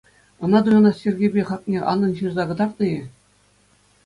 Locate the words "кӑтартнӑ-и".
2.49-2.99